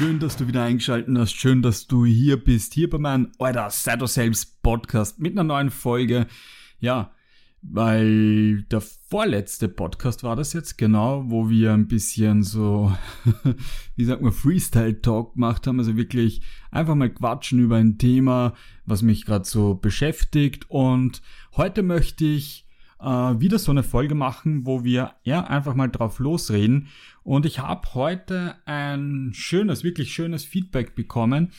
schön, 0.00 0.18
dass 0.18 0.38
du 0.38 0.48
wieder 0.48 0.62
eingeschaltet 0.62 1.14
hast. 1.18 1.34
Schön, 1.34 1.60
dass 1.60 1.86
du 1.86 2.06
hier 2.06 2.42
bist. 2.42 2.72
Hier 2.72 2.88
bei 2.88 2.96
meinem 2.96 3.32
Alter, 3.38 3.68
sei 3.68 3.96
du 3.96 4.06
selbst 4.06 4.62
Podcast 4.62 5.18
mit 5.18 5.32
einer 5.32 5.44
neuen 5.44 5.68
Folge. 5.68 6.26
Ja, 6.78 7.12
weil 7.60 8.62
der 8.62 8.80
vorletzte 8.80 9.68
Podcast 9.68 10.22
war 10.22 10.36
das 10.36 10.54
jetzt, 10.54 10.78
genau, 10.78 11.24
wo 11.26 11.50
wir 11.50 11.74
ein 11.74 11.86
bisschen 11.86 12.42
so, 12.42 12.96
wie 13.96 14.06
sagt 14.06 14.22
man, 14.22 14.32
Freestyle-Talk 14.32 15.34
gemacht 15.34 15.66
haben. 15.66 15.78
Also 15.78 15.98
wirklich 15.98 16.40
einfach 16.70 16.94
mal 16.94 17.10
quatschen 17.10 17.58
über 17.58 17.76
ein 17.76 17.98
Thema, 17.98 18.54
was 18.86 19.02
mich 19.02 19.26
gerade 19.26 19.44
so 19.44 19.74
beschäftigt. 19.74 20.64
Und 20.70 21.20
heute 21.58 21.82
möchte 21.82 22.24
ich 22.24 22.66
äh, 23.00 23.40
wieder 23.40 23.58
so 23.58 23.70
eine 23.70 23.82
Folge 23.82 24.14
machen, 24.14 24.66
wo 24.66 24.84
wir 24.84 25.14
ja 25.22 25.44
einfach 25.44 25.74
mal 25.74 25.88
drauf 25.88 26.18
losreden. 26.18 26.88
Und 27.22 27.46
ich 27.46 27.58
habe 27.58 27.94
heute 27.94 28.56
ein 28.64 29.30
schönes, 29.34 29.84
wirklich 29.84 30.12
schönes 30.12 30.44
Feedback 30.44 30.94
bekommen, 30.94 31.52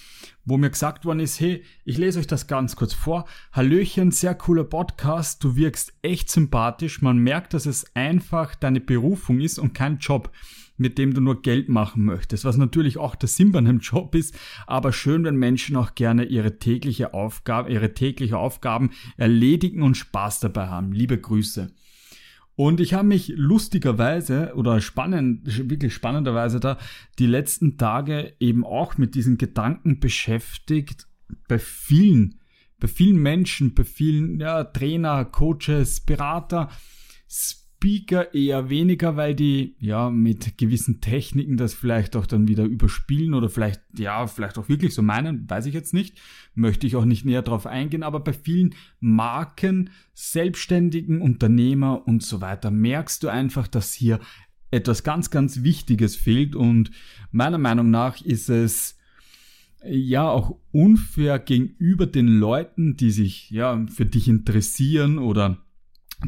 wo 0.45 0.58
mir 0.58 0.70
gesagt 0.70 1.05
worden 1.05 1.20
ist, 1.20 1.40
hey, 1.40 1.64
ich 1.86 1.98
lese 1.98 2.20
euch 2.20 2.27
das 2.27 2.48
ganz 2.48 2.76
kurz 2.76 2.94
vor. 2.94 3.26
Hallöchen, 3.54 4.12
sehr 4.12 4.36
cooler 4.36 4.64
Podcast, 4.64 5.44
du 5.44 5.55
wirkst 5.55 5.94
echt 6.02 6.30
sympathisch. 6.30 7.02
Man 7.02 7.17
merkt, 7.17 7.53
dass 7.53 7.66
es 7.66 7.86
einfach 7.95 8.55
deine 8.55 8.81
Berufung 8.81 9.39
ist 9.39 9.59
und 9.59 9.73
kein 9.73 9.98
Job 10.00 10.31
mit 10.81 10.98
dem 10.98 11.13
du 11.13 11.21
nur 11.21 11.41
Geld 11.41 11.70
machen 11.70 12.03
möchtest, 12.03 12.44
was 12.44 12.58
natürlich 12.58 12.98
auch 12.98 13.16
der 13.16 13.30
Sinn 13.30 13.52
bei 13.52 13.59
einem 13.59 13.80
Job 13.81 14.16
ist, 14.16 14.38
aber 14.67 14.91
schön, 14.91 15.23
wenn 15.23 15.35
Menschen 15.35 15.76
auch 15.76 15.95
gerne 15.95 16.26
ihre 16.26 16.58
tägliche 16.58 17.13
Aufgabe, 17.13 17.72
ihre 17.72 17.94
tägliche 17.94 18.38
Aufgaben 18.38 18.89
erledigen 19.16 19.84
und 19.84 19.95
Spaß 19.95 20.39
dabei 20.39 20.67
haben. 20.67 20.91
Liebe 20.91 21.17
Grüße. 21.17 21.72
Und 22.55 22.80
ich 22.80 22.94
habe 22.94 23.08
mich 23.08 23.31
lustigerweise 23.36 24.53
oder 24.56 24.81
spannend, 24.81 25.69
wirklich 25.69 25.94
spannenderweise 25.94 26.59
da 26.59 26.78
die 27.17 27.25
letzten 27.25 27.78
Tage 27.78 28.34
eben 28.39 28.66
auch 28.66 28.97
mit 28.97 29.16
diesen 29.16 29.38
Gedanken 29.38 30.00
beschäftigt, 30.00 31.08
bei 31.47 31.59
vielen, 31.59 32.39
bei 32.80 32.88
vielen 32.88 33.17
Menschen, 33.17 33.73
bei 33.73 33.84
vielen 33.84 34.39
ja, 34.39 34.63
Trainer, 34.66 35.25
Coaches, 35.25 36.02
Berater, 36.02 36.69
Speaker 37.82 38.36
eher 38.36 38.70
weniger, 38.70 39.16
weil 39.16 39.34
die 39.34 39.76
ja 39.80 40.12
mit 40.12 40.60
gewissen 40.60 41.02
Techniken 41.02 41.58
das 41.58 41.74
vielleicht 41.74 42.16
auch 42.16 42.28
dann 42.28 42.48
wieder 42.48 42.64
überspielen 42.64 43.34
oder 43.34 43.50
vielleicht 43.50 43.82
ja, 43.98 44.28
vielleicht 44.28 44.60
auch 44.60 44.70
wirklich 44.70 44.94
so 44.94 45.02
meinen, 45.02 45.50
weiß 45.50 45.66
ich 45.66 45.74
jetzt 45.74 45.92
nicht, 45.92 46.22
möchte 46.54 46.86
ich 46.86 46.96
auch 46.96 47.06
nicht 47.06 47.26
näher 47.26 47.42
drauf 47.42 47.66
eingehen, 47.66 48.04
aber 48.04 48.20
bei 48.20 48.34
vielen 48.34 48.76
Marken, 49.00 49.90
Selbstständigen, 50.14 51.22
Unternehmer 51.22 52.08
und 52.08 52.22
so 52.22 52.40
weiter 52.40 52.70
merkst 52.70 53.24
du 53.24 53.30
einfach, 53.30 53.68
dass 53.68 53.94
hier 53.94 54.20
etwas 54.70 55.04
ganz 55.04 55.32
ganz 55.32 55.64
wichtiges 55.64 56.16
fehlt. 56.16 56.56
Und 56.56 56.92
meiner 57.32 57.58
Meinung 57.58 57.90
nach 57.90 58.22
ist 58.22 58.50
es 58.50 59.00
ja 59.84 60.30
auch 60.30 60.59
unfair 60.72 61.40
gegenüber 61.40 62.06
den 62.06 62.28
Leuten, 62.28 62.96
die 62.96 63.09
sich 63.09 63.50
ja 63.50 63.84
für 63.88 64.06
dich 64.06 64.28
interessieren 64.28 65.18
oder 65.18 65.66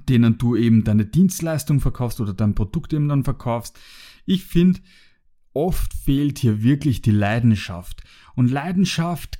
denen 0.09 0.37
du 0.37 0.55
eben 0.55 0.83
deine 0.83 1.05
Dienstleistung 1.05 1.79
verkaufst 1.79 2.19
oder 2.21 2.33
dein 2.33 2.55
Produkt 2.55 2.93
eben 2.93 3.07
dann 3.07 3.23
verkaufst. 3.23 3.79
Ich 4.25 4.45
finde, 4.45 4.79
oft 5.53 5.93
fehlt 5.93 6.39
hier 6.39 6.63
wirklich 6.63 7.01
die 7.01 7.11
Leidenschaft. 7.11 8.03
Und 8.35 8.51
Leidenschaft 8.51 9.39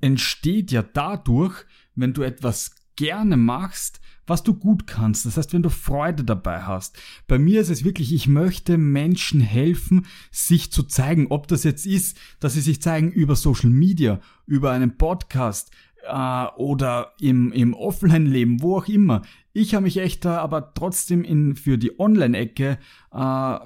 entsteht 0.00 0.72
ja 0.72 0.82
dadurch, 0.82 1.64
wenn 1.94 2.12
du 2.12 2.22
etwas 2.22 2.74
gerne 2.96 3.36
machst, 3.36 4.00
was 4.26 4.42
du 4.42 4.54
gut 4.54 4.86
kannst. 4.86 5.26
Das 5.26 5.36
heißt, 5.36 5.52
wenn 5.52 5.62
du 5.62 5.70
Freude 5.70 6.24
dabei 6.24 6.62
hast. 6.62 6.96
Bei 7.26 7.38
mir 7.38 7.60
ist 7.60 7.70
es 7.70 7.84
wirklich, 7.84 8.12
ich 8.12 8.28
möchte 8.28 8.78
Menschen 8.78 9.40
helfen, 9.40 10.06
sich 10.30 10.70
zu 10.70 10.84
zeigen. 10.84 11.26
Ob 11.28 11.48
das 11.48 11.64
jetzt 11.64 11.86
ist, 11.86 12.18
dass 12.38 12.54
sie 12.54 12.60
sich 12.60 12.80
zeigen 12.80 13.10
über 13.10 13.34
Social 13.34 13.70
Media, 13.70 14.20
über 14.46 14.70
einen 14.70 14.96
Podcast, 14.96 15.72
äh, 16.06 16.46
oder 16.56 17.12
im, 17.20 17.52
im 17.52 17.74
Offline-Leben, 17.74 18.62
wo 18.62 18.78
auch 18.78 18.88
immer. 18.88 19.22
Ich 19.52 19.74
habe 19.74 19.84
mich 19.84 19.98
echt 19.98 20.24
da 20.24 20.38
aber 20.38 20.72
trotzdem 20.74 21.24
in, 21.24 21.56
für 21.56 21.76
die 21.76 21.98
Online-Ecke 21.98 22.78
äh, 23.12 23.58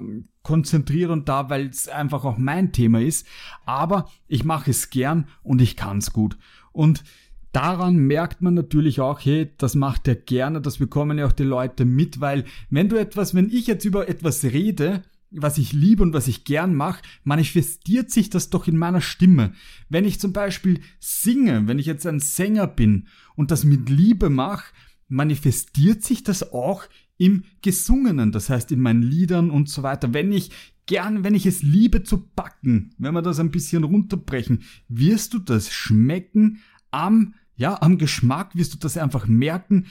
konzentriert 0.43 1.11
und 1.11 1.29
da, 1.29 1.49
weil 1.49 1.67
es 1.67 1.87
einfach 1.87 2.25
auch 2.25 2.37
mein 2.37 2.73
Thema 2.73 3.01
ist. 3.01 3.25
Aber 3.65 4.09
ich 4.27 4.43
mache 4.43 4.71
es 4.71 4.89
gern 4.89 5.27
und 5.43 5.61
ich 5.61 5.75
kann 5.75 5.99
es 5.99 6.11
gut. 6.11 6.37
Und 6.73 7.03
daran 7.51 7.97
merkt 7.97 8.41
man 8.41 8.53
natürlich 8.53 8.99
auch, 8.99 9.19
hey, 9.19 9.51
das 9.57 9.75
macht 9.75 10.07
er 10.07 10.15
gerne, 10.15 10.61
das 10.61 10.77
bekommen 10.77 11.17
ja 11.17 11.25
auch 11.25 11.31
die 11.31 11.43
Leute 11.43 11.85
mit, 11.85 12.19
weil 12.21 12.43
wenn 12.69 12.89
du 12.89 12.97
etwas, 12.97 13.33
wenn 13.33 13.49
ich 13.49 13.67
jetzt 13.67 13.85
über 13.85 14.09
etwas 14.09 14.43
rede, 14.43 15.03
was 15.31 15.57
ich 15.57 15.73
liebe 15.73 16.03
und 16.03 16.13
was 16.13 16.27
ich 16.27 16.45
gern 16.45 16.75
mache, 16.75 17.01
manifestiert 17.23 18.11
sich 18.11 18.29
das 18.29 18.49
doch 18.49 18.67
in 18.67 18.77
meiner 18.77 19.01
Stimme. 19.01 19.53
Wenn 19.89 20.05
ich 20.05 20.19
zum 20.19 20.33
Beispiel 20.33 20.81
singe, 20.99 21.67
wenn 21.67 21.79
ich 21.79 21.85
jetzt 21.85 22.07
ein 22.07 22.19
Sänger 22.19 22.67
bin 22.67 23.07
und 23.35 23.51
das 23.51 23.63
mit 23.63 23.89
Liebe 23.89 24.29
mache, 24.29 24.73
manifestiert 25.07 26.03
sich 26.03 26.23
das 26.23 26.51
auch 26.51 26.83
im 27.17 27.43
Gesungenen, 27.61 28.31
das 28.31 28.49
heißt 28.49 28.71
in 28.71 28.79
meinen 28.79 29.01
Liedern 29.01 29.49
und 29.49 29.69
so 29.69 29.83
weiter. 29.83 30.13
Wenn 30.13 30.31
ich 30.31 30.51
gern, 30.85 31.23
wenn 31.23 31.35
ich 31.35 31.45
es 31.45 31.63
liebe 31.63 32.03
zu 32.03 32.27
backen, 32.35 32.91
wenn 32.97 33.13
wir 33.13 33.21
das 33.21 33.39
ein 33.39 33.51
bisschen 33.51 33.83
runterbrechen, 33.83 34.63
wirst 34.87 35.33
du 35.33 35.39
das 35.39 35.71
schmecken 35.71 36.61
am, 36.91 37.35
ja, 37.55 37.81
am 37.81 37.97
Geschmack 37.97 38.55
wirst 38.55 38.73
du 38.73 38.77
das 38.77 38.97
einfach 38.97 39.27
merken, 39.27 39.87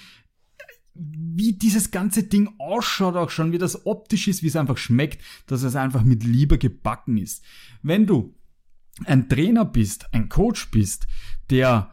wie 0.94 1.52
dieses 1.52 1.90
ganze 1.90 2.22
Ding 2.22 2.48
ausschaut 2.58 3.16
auch 3.16 3.30
schon, 3.30 3.52
wie 3.52 3.58
das 3.58 3.84
optisch 3.84 4.28
ist, 4.28 4.42
wie 4.42 4.46
es 4.46 4.56
einfach 4.56 4.78
schmeckt, 4.78 5.22
dass 5.46 5.62
es 5.62 5.76
einfach 5.76 6.02
mit 6.04 6.24
Liebe 6.24 6.56
gebacken 6.56 7.18
ist. 7.18 7.44
Wenn 7.82 8.06
du 8.06 8.34
ein 9.04 9.28
Trainer 9.28 9.66
bist, 9.66 10.12
ein 10.14 10.30
Coach 10.30 10.70
bist, 10.70 11.06
der 11.50 11.90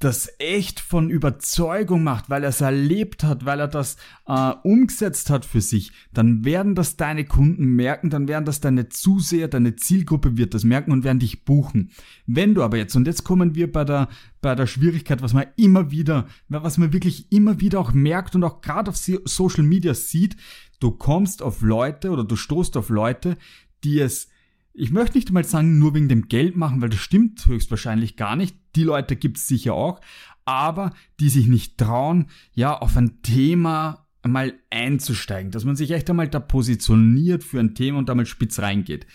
das 0.00 0.32
echt 0.38 0.80
von 0.80 1.10
Überzeugung 1.10 2.02
macht, 2.02 2.30
weil 2.30 2.42
er 2.42 2.48
es 2.48 2.62
erlebt 2.62 3.22
hat, 3.22 3.44
weil 3.44 3.60
er 3.60 3.68
das 3.68 3.96
äh, 4.26 4.52
umgesetzt 4.62 5.28
hat 5.28 5.44
für 5.44 5.60
sich, 5.60 5.92
dann 6.14 6.42
werden 6.42 6.74
das 6.74 6.96
deine 6.96 7.26
Kunden 7.26 7.66
merken, 7.76 8.08
dann 8.08 8.26
werden 8.26 8.46
das 8.46 8.60
deine 8.60 8.88
Zuseher, 8.88 9.46
deine 9.46 9.76
Zielgruppe 9.76 10.38
wird 10.38 10.54
das 10.54 10.64
merken 10.64 10.90
und 10.90 11.04
werden 11.04 11.18
dich 11.18 11.44
buchen. 11.44 11.90
Wenn 12.26 12.54
du 12.54 12.62
aber 12.62 12.78
jetzt, 12.78 12.96
und 12.96 13.06
jetzt 13.06 13.24
kommen 13.24 13.54
wir 13.54 13.70
bei 13.70 13.84
der, 13.84 14.08
bei 14.40 14.54
der 14.54 14.66
Schwierigkeit, 14.66 15.20
was 15.20 15.34
man 15.34 15.44
immer 15.56 15.90
wieder, 15.90 16.26
was 16.48 16.78
man 16.78 16.94
wirklich 16.94 17.30
immer 17.30 17.60
wieder 17.60 17.78
auch 17.78 17.92
merkt 17.92 18.34
und 18.34 18.42
auch 18.42 18.62
gerade 18.62 18.90
auf 18.90 18.96
Social 18.96 19.64
Media 19.64 19.92
sieht, 19.92 20.36
du 20.80 20.92
kommst 20.92 21.42
auf 21.42 21.60
Leute 21.60 22.10
oder 22.10 22.24
du 22.24 22.36
stoßt 22.36 22.78
auf 22.78 22.88
Leute, 22.88 23.36
die 23.84 24.00
es 24.00 24.28
ich 24.72 24.90
möchte 24.90 25.18
nicht 25.18 25.30
mal 25.32 25.44
sagen, 25.44 25.78
nur 25.78 25.94
wegen 25.94 26.08
dem 26.08 26.28
Geld 26.28 26.56
machen, 26.56 26.80
weil 26.80 26.90
das 26.90 27.00
stimmt 27.00 27.44
höchstwahrscheinlich 27.46 28.16
gar 28.16 28.36
nicht. 28.36 28.56
Die 28.76 28.84
Leute 28.84 29.16
gibt 29.16 29.38
es 29.38 29.46
sicher 29.48 29.74
auch, 29.74 30.00
aber 30.44 30.92
die 31.18 31.28
sich 31.28 31.46
nicht 31.46 31.78
trauen, 31.78 32.26
ja, 32.54 32.76
auf 32.78 32.96
ein 32.96 33.22
Thema 33.22 34.06
einmal 34.22 34.54
einzusteigen, 34.70 35.50
dass 35.50 35.64
man 35.64 35.76
sich 35.76 35.90
echt 35.90 36.08
einmal 36.10 36.28
da 36.28 36.40
positioniert 36.40 37.42
für 37.42 37.58
ein 37.58 37.74
Thema 37.74 37.98
und 37.98 38.08
da 38.08 38.14
mal 38.14 38.26
spitz 38.26 38.58
reingeht. 38.58 39.06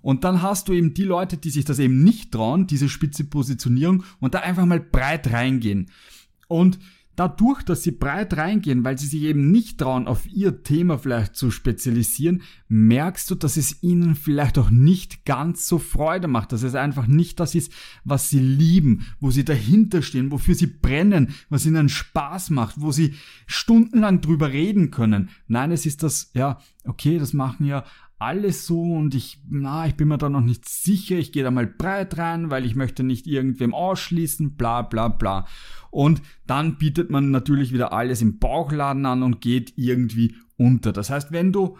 Und 0.00 0.24
dann 0.24 0.42
hast 0.42 0.68
du 0.68 0.72
eben 0.72 0.94
die 0.94 1.04
Leute, 1.04 1.36
die 1.36 1.50
sich 1.50 1.64
das 1.64 1.78
eben 1.78 2.04
nicht 2.04 2.32
trauen, 2.32 2.66
diese 2.66 2.88
spitze 2.88 3.24
Positionierung 3.24 4.04
und 4.20 4.34
da 4.34 4.40
einfach 4.40 4.64
mal 4.64 4.80
breit 4.80 5.32
reingehen. 5.32 5.90
Und 6.46 6.78
dadurch, 7.18 7.62
dass 7.64 7.82
sie 7.82 7.90
breit 7.90 8.36
reingehen, 8.36 8.84
weil 8.84 8.96
sie 8.96 9.06
sich 9.06 9.22
eben 9.22 9.50
nicht 9.50 9.78
trauen, 9.78 10.06
auf 10.06 10.26
ihr 10.26 10.62
Thema 10.62 10.98
vielleicht 10.98 11.34
zu 11.34 11.50
spezialisieren, 11.50 12.42
merkst 12.68 13.28
du, 13.30 13.34
dass 13.34 13.56
es 13.56 13.82
ihnen 13.82 14.14
vielleicht 14.14 14.56
auch 14.56 14.70
nicht 14.70 15.24
ganz 15.24 15.66
so 15.66 15.78
Freude 15.78 16.28
macht, 16.28 16.52
dass 16.52 16.62
es 16.62 16.76
einfach 16.76 17.08
nicht 17.08 17.40
das 17.40 17.56
ist, 17.56 17.72
was 18.04 18.30
sie 18.30 18.38
lieben, 18.38 19.06
wo 19.18 19.32
sie 19.32 19.44
dahinter 19.44 20.02
stehen, 20.02 20.30
wofür 20.30 20.54
sie 20.54 20.68
brennen, 20.68 21.34
was 21.48 21.66
ihnen 21.66 21.88
Spaß 21.88 22.50
macht, 22.50 22.80
wo 22.80 22.92
sie 22.92 23.14
stundenlang 23.46 24.20
drüber 24.20 24.52
reden 24.52 24.92
können. 24.92 25.30
Nein, 25.48 25.72
es 25.72 25.86
ist 25.86 26.04
das, 26.04 26.30
ja, 26.34 26.60
okay, 26.84 27.18
das 27.18 27.32
machen 27.32 27.66
ja 27.66 27.84
alles 28.18 28.66
so 28.66 28.82
und 28.82 29.14
ich, 29.14 29.40
na, 29.48 29.86
ich 29.86 29.94
bin 29.94 30.08
mir 30.08 30.18
da 30.18 30.28
noch 30.28 30.40
nicht 30.40 30.68
sicher, 30.68 31.16
ich 31.16 31.32
gehe 31.32 31.44
da 31.44 31.50
mal 31.50 31.66
breit 31.66 32.18
rein, 32.18 32.50
weil 32.50 32.64
ich 32.64 32.74
möchte 32.74 33.04
nicht 33.04 33.26
irgendwem 33.26 33.74
ausschließen, 33.74 34.56
bla 34.56 34.82
bla 34.82 35.08
bla. 35.08 35.46
Und 35.90 36.20
dann 36.46 36.76
bietet 36.78 37.10
man 37.10 37.30
natürlich 37.30 37.72
wieder 37.72 37.92
alles 37.92 38.20
im 38.20 38.38
Bauchladen 38.38 39.06
an 39.06 39.22
und 39.22 39.40
geht 39.40 39.74
irgendwie 39.76 40.34
unter. 40.56 40.92
Das 40.92 41.10
heißt, 41.10 41.32
wenn 41.32 41.52
du 41.52 41.78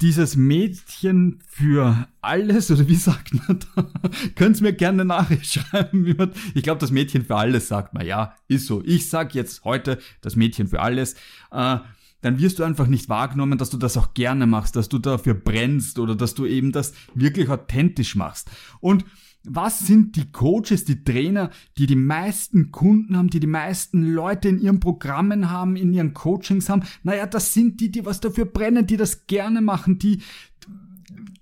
dieses 0.00 0.36
Mädchen 0.36 1.40
für 1.46 2.08
alles, 2.20 2.70
oder 2.70 2.86
wie 2.88 2.94
sagt 2.94 3.34
man 3.34 3.58
da? 3.74 3.90
Könnt 4.36 4.60
mir 4.60 4.72
gerne 4.72 5.02
eine 5.02 5.08
Nachricht 5.08 5.46
schreiben, 5.52 6.06
wie 6.06 6.14
man, 6.14 6.32
ich 6.54 6.62
glaube, 6.62 6.80
das 6.80 6.90
Mädchen 6.90 7.24
für 7.24 7.36
alles 7.36 7.68
sagt 7.68 7.94
man, 7.94 8.06
ja, 8.06 8.34
ist 8.46 8.66
so. 8.66 8.82
Ich 8.84 9.08
sag 9.08 9.34
jetzt 9.34 9.64
heute 9.64 9.98
das 10.20 10.36
Mädchen 10.36 10.68
für 10.68 10.80
alles. 10.80 11.14
Äh, 11.50 11.78
dann 12.20 12.38
wirst 12.38 12.58
du 12.58 12.64
einfach 12.64 12.86
nicht 12.86 13.08
wahrgenommen, 13.08 13.58
dass 13.58 13.70
du 13.70 13.76
das 13.76 13.96
auch 13.96 14.14
gerne 14.14 14.46
machst, 14.46 14.76
dass 14.76 14.88
du 14.88 14.98
dafür 14.98 15.34
brennst 15.34 15.98
oder 15.98 16.14
dass 16.14 16.34
du 16.34 16.46
eben 16.46 16.72
das 16.72 16.92
wirklich 17.14 17.48
authentisch 17.48 18.16
machst. 18.16 18.50
Und 18.80 19.04
was 19.44 19.78
sind 19.80 20.16
die 20.16 20.30
Coaches, 20.30 20.84
die 20.84 21.04
Trainer, 21.04 21.50
die 21.78 21.86
die 21.86 21.96
meisten 21.96 22.70
Kunden 22.70 23.16
haben, 23.16 23.30
die 23.30 23.40
die 23.40 23.46
meisten 23.46 24.02
Leute 24.02 24.48
in 24.48 24.58
ihren 24.58 24.80
Programmen 24.80 25.50
haben, 25.50 25.76
in 25.76 25.92
ihren 25.94 26.12
Coachings 26.12 26.68
haben? 26.68 26.82
Naja, 27.02 27.26
das 27.26 27.54
sind 27.54 27.80
die, 27.80 27.90
die 27.90 28.04
was 28.04 28.20
dafür 28.20 28.46
brennen, 28.46 28.86
die 28.86 28.96
das 28.96 29.26
gerne 29.26 29.60
machen, 29.60 29.98
die 29.98 30.20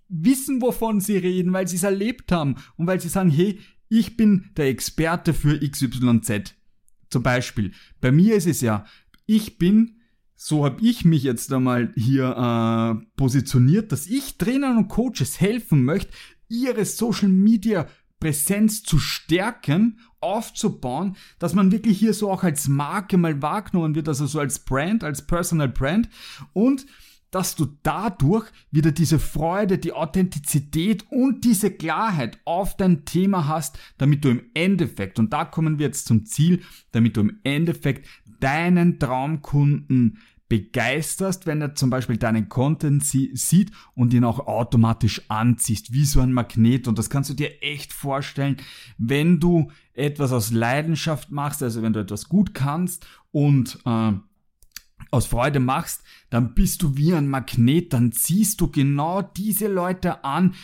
wissen, 0.09 0.61
wovon 0.61 1.01
sie 1.01 1.17
reden, 1.17 1.53
weil 1.53 1.67
sie 1.67 1.77
es 1.77 1.83
erlebt 1.83 2.31
haben 2.33 2.57
und 2.77 2.87
weil 2.87 3.01
sie 3.01 3.09
sagen, 3.09 3.31
hey, 3.31 3.59
ich 3.89 4.17
bin 4.17 4.51
der 4.57 4.69
Experte 4.69 5.33
für 5.33 5.59
XYZ. 5.59 6.55
Zum 7.09 7.23
Beispiel, 7.23 7.73
bei 8.01 8.13
mir 8.13 8.37
ist 8.37 8.47
es 8.47 8.61
ja, 8.61 8.85
ich 9.27 9.59
bin, 9.59 9.96
so 10.37 10.65
habe 10.65 10.81
ich 10.83 11.05
mich 11.05 11.23
jetzt 11.23 11.53
einmal 11.53 11.93
hier 11.97 12.29
äh, 13.01 13.07
positioniert, 13.17 13.91
dass 13.91 14.07
ich 14.07 14.37
Trainern 14.37 14.77
und 14.77 14.89
Coaches 14.89 15.41
helfen 15.41 15.85
möchte, 15.85 16.13
ihre 16.49 16.85
Social 16.85 17.29
Media 17.29 17.87
Präsenz 18.21 18.83
zu 18.83 18.99
stärken, 18.99 20.01
aufzubauen, 20.21 21.17
dass 21.39 21.55
man 21.55 21.71
wirklich 21.71 21.99
hier 21.99 22.15
so 22.15 22.31
auch 22.31 22.43
als 22.43 22.69
Marke 22.69 23.19
mal 23.19 23.43
wahrgenommen 23.43 23.95
wird, 23.95 24.09
also 24.09 24.27
so 24.27 24.41
als 24.41 24.59
Brand, 24.59 25.05
als 25.05 25.27
Personal 25.27 25.69
Brand 25.69 26.09
und 26.53 26.87
dass 27.31 27.55
du 27.55 27.67
dadurch 27.83 28.47
wieder 28.71 28.93
diese 28.93 29.19
Freude, 29.19 29.79
die 29.79 29.93
Authentizität 29.93 31.05
und 31.11 31.45
diese 31.45 31.71
Klarheit 31.71 32.39
auf 32.45 32.77
dein 32.77 33.05
Thema 33.05 33.47
hast, 33.47 33.79
damit 33.99 34.25
du 34.25 34.31
im 34.31 34.43
Endeffekt, 34.55 35.19
und 35.19 35.33
da 35.33 35.45
kommen 35.45 35.79
wir 35.79 35.87
jetzt 35.87 36.07
zum 36.07 36.25
Ziel, 36.25 36.63
damit 36.93 37.17
du 37.17 37.23
im 37.23 37.41
Endeffekt 37.43 38.09
deinen 38.41 38.99
Traumkunden 38.99 40.19
begeisterst, 40.49 41.47
wenn 41.47 41.61
er 41.61 41.75
zum 41.75 41.91
Beispiel 41.91 42.19
deinen 42.19 42.49
Content 42.49 43.05
sieht 43.05 43.73
und 43.95 44.15
ihn 44.15 44.25
auch 44.25 44.47
automatisch 44.47 45.23
anziehst, 45.29 45.93
wie 45.93 46.05
so 46.05 46.21
ein 46.21 46.33
Magnet. 46.33 46.87
Und 46.87 46.99
das 46.99 47.11
kannst 47.11 47.31
du 47.31 47.35
dir 47.35 47.63
echt 47.63 47.93
vorstellen, 47.93 48.57
wenn 48.97 49.41
du 49.41 49.73
etwas 49.93 50.33
aus 50.33 50.53
Leidenschaft 50.53 51.33
machst, 51.33 51.63
also 51.63 51.83
wenn 51.83 51.93
du 51.93 52.01
etwas 52.01 52.29
gut 52.29 52.55
kannst 52.55 53.07
und 53.33 53.81
äh, 53.85 54.13
aus 55.11 55.27
Freude 55.27 55.61
machst, 55.61 56.03
dann 56.31 56.55
bist 56.55 56.83
du 56.83 56.97
wie 56.97 57.15
ein 57.15 57.29
Magnet, 57.29 57.93
dann 57.93 58.13
ziehst 58.13 58.61
du 58.61 58.71
genau 58.71 59.23
diese 59.23 59.67
Leute 59.67 60.25
an, 60.25 60.55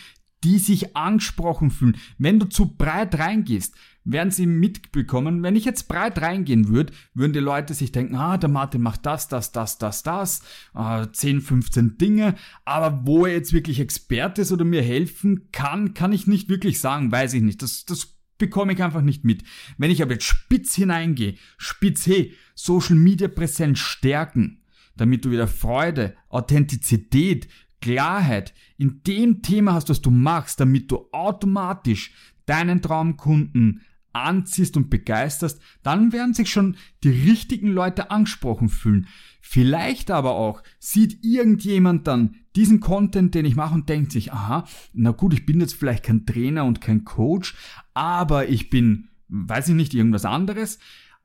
die 0.45 0.59
sich 0.59 0.97
angesprochen 0.97 1.71
fühlen. 1.71 1.97
Wenn 2.19 2.39
du 2.39 2.49
zu 2.49 2.75
breit 2.75 3.19
reingehst, 3.19 3.75
werden 4.05 4.31
sie 4.31 4.47
mitbekommen. 4.47 5.43
Wenn 5.43 5.57
ich 5.57 5.65
jetzt 5.65 5.89
breit 5.89 6.21
reingehen 6.21 6.69
würde, 6.69 6.93
würden 7.15 7.33
die 7.33 7.39
Leute 7.39 7.75
sich 7.75 7.93
denken, 7.93 8.17
ah, 8.17 8.37
der 8.37 8.51
Martin 8.51 8.83
macht 8.83 9.07
das, 9.07 9.29
das, 9.29 9.53
das, 9.53 9.79
das, 9.79 10.03
das, 10.03 10.43
äh, 10.75 11.07
10, 11.11 11.41
15 11.41 11.99
Dinge, 11.99 12.35
aber 12.65 13.07
wo 13.07 13.27
er 13.27 13.35
jetzt 13.35 13.53
wirklich 13.53 13.81
Experte 13.81 14.43
ist 14.43 14.53
oder 14.53 14.65
mir 14.65 14.83
helfen 14.83 15.49
kann, 15.53 15.95
kann 15.95 16.13
ich 16.13 16.27
nicht 16.27 16.49
wirklich 16.49 16.81
sagen, 16.81 17.13
weiß 17.13 17.35
ich 17.35 17.43
nicht. 17.43 17.63
Das, 17.63 17.85
das 17.85 18.17
bekomme 18.39 18.73
ich 18.73 18.83
einfach 18.83 19.03
nicht 19.03 19.25
mit. 19.25 19.45
Wenn 19.79 19.91
ich 19.91 20.03
aber 20.03 20.15
jetzt 20.15 20.25
spitz 20.25 20.75
hineingehe, 20.75 21.37
spitz, 21.59 22.07
hey, 22.07 22.35
Social 22.55 22.97
Media 22.97 23.29
Präsenz 23.29 23.79
stärken, 23.79 24.63
damit 24.97 25.25
du 25.25 25.31
wieder 25.31 25.47
Freude, 25.47 26.17
Authentizität, 26.29 27.49
Klarheit 27.81 28.55
in 28.79 29.03
dem 29.07 29.43
Thema 29.43 29.75
hast, 29.75 29.89
was 29.89 30.01
du 30.01 30.11
machst, 30.11 30.61
damit 30.61 30.91
du 30.91 31.09
automatisch 31.13 32.13
deinen 32.47 32.83
Traumkunden 32.83 33.83
anziehst 34.13 34.77
und 34.77 34.91
begeisterst, 34.91 35.61
dann 35.83 36.13
werden 36.13 36.35
sich 36.35 36.51
schon 36.51 36.77
die 37.05 37.11
richtigen 37.11 37.69
Leute 37.69 38.11
angesprochen 38.11 38.69
fühlen. 38.69 39.07
Vielleicht 39.41 40.11
aber 40.11 40.33
auch 40.33 40.63
sieht 40.79 41.25
irgendjemand 41.25 42.07
dann 42.07 42.37
diesen 42.55 42.81
Content, 42.81 43.35
den 43.35 43.45
ich 43.45 43.57
mache 43.57 43.75
und 43.75 43.89
denkt 43.89 44.13
sich, 44.13 44.33
aha, 44.33 44.65
na 44.93 45.11
gut, 45.11 45.35
ich 45.35 45.47
bin 45.47 45.61
jetzt 45.61 45.75
vielleicht 45.75 46.05
kein 46.05 46.27
Trainer 46.27 46.65
und 46.65 46.81
kein 46.81 47.05
Coach, 47.05 47.55
aber 47.95 48.49
ich 48.49 48.71
bin, 48.71 49.09
weiß 49.29 49.71
ich 49.71 49.75
nicht, 49.75 49.95
irgendwas 49.95 50.25
anderes. 50.25 50.79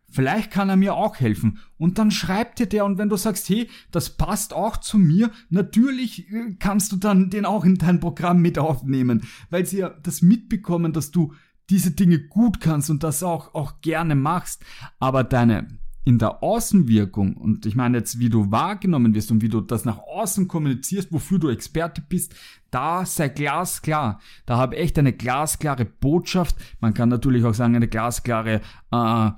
Vielleicht 0.10 0.52
kann 0.52 0.70
er 0.70 0.78
mir 0.78 0.96
auch 0.96 1.20
helfen. 1.20 1.60
Und 1.78 1.98
dann 1.98 2.12
schreibt 2.12 2.60
dir 2.60 2.66
der 2.66 2.86
und 2.86 2.98
wenn 2.98 3.10
du 3.10 3.18
sagst, 3.18 3.50
hey, 3.50 3.70
das 3.92 4.16
passt 4.16 4.54
auch 4.54 4.78
zu 4.78 4.98
mir, 4.98 5.32
natürlich 5.50 6.32
äh, 6.32 6.56
kannst 6.60 6.94
du 6.94 6.96
dann 6.96 7.30
den 7.30 7.46
auch 7.46 7.66
in 7.66 7.76
dein 7.76 8.00
Programm 8.00 8.42
mit 8.42 8.58
aufnehmen, 8.58 9.24
weil 9.50 9.66
sie 9.66 9.80
ja 9.80 9.90
das 9.90 10.22
mitbekommen, 10.22 10.94
dass 10.94 11.12
du 11.12 11.34
diese 11.70 11.92
Dinge 11.92 12.20
gut 12.20 12.60
kannst 12.60 12.90
und 12.90 13.04
das 13.04 13.24
auch, 13.24 13.54
auch 13.54 13.82
gerne 13.82 14.16
machst. 14.16 14.64
Aber 15.00 15.24
deine, 15.24 15.68
in 16.06 16.20
der 16.20 16.42
Außenwirkung, 16.42 17.36
und 17.36 17.66
ich 17.66 17.76
meine 17.76 17.98
jetzt, 17.98 18.20
wie 18.20 18.30
du 18.30 18.52
wahrgenommen 18.52 19.14
wirst 19.14 19.32
und 19.32 19.42
wie 19.42 19.50
du 19.50 19.60
das 19.60 19.84
nach 19.84 20.00
außen 20.00 20.48
kommunizierst, 20.48 21.12
wofür 21.12 21.40
du 21.40 21.50
Experte 21.50 22.02
bist, 22.02 22.34
da 22.72 23.06
sei 23.06 23.30
glasklar. 23.30 24.22
Da 24.46 24.58
habe 24.58 24.78
echt 24.78 24.98
eine 24.98 25.14
glasklare 25.14 25.86
Botschaft. 25.86 26.56
Man 26.80 26.94
kann 26.94 27.10
natürlich 27.10 27.44
auch 27.44 27.54
sagen, 27.54 27.76
eine 27.76 27.90
glasklare 27.90 28.62
äh, 28.92 29.32